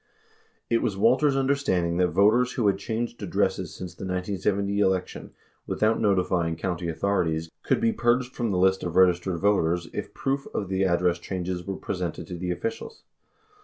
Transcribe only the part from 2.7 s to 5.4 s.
changed addresses since the 1970 election